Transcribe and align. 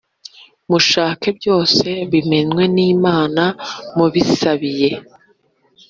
mushaka 0.69 1.25
byose 1.37 1.87
bimenywe 2.11 2.63
n 2.75 2.77
Imana 2.93 3.43
mubisabiye 3.95 4.91